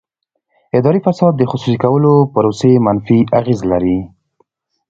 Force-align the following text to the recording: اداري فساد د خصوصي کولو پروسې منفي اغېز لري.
اداري 0.77 0.99
فساد 1.05 1.33
د 1.37 1.41
خصوصي 1.51 1.75
کولو 1.83 2.13
پروسې 2.33 2.71
منفي 2.85 3.19
اغېز 3.39 3.59
لري. 3.71 3.99